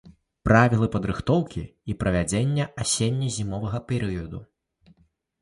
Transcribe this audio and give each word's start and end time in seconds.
Правілы 0.47 0.87
падрыхтоўкі 0.95 1.63
і 1.93 1.97
правядзення 2.05 2.65
асенне-зімовага 2.85 3.83
перыяду. 3.93 4.43